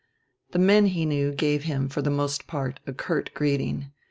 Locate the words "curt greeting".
2.91-3.91